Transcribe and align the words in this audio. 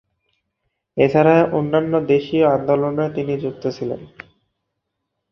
এছাড়া 0.97 1.35
অন্যান্য 1.51 1.93
দেশীয় 2.07 2.45
আন্দোলনেও 2.55 3.09
তিনি 3.15 3.33
যুক্ত 3.43 3.63
ছিলেন। 3.77 4.01